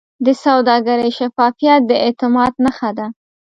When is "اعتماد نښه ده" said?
2.05-3.07